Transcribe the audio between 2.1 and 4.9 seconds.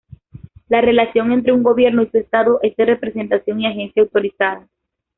estado es de representación y agencia autorizada.